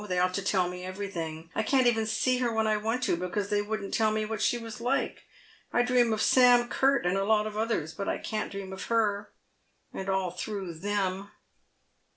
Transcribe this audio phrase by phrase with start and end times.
[0.07, 1.51] They ought to tell me everything.
[1.53, 4.41] I can't even see her when I want to, because they wouldn't tell me what
[4.41, 5.25] she was like.
[5.71, 8.85] I dream of Sam Curt and a lot of others, but I can't dream of
[8.85, 9.31] her,
[9.93, 11.29] and all through them."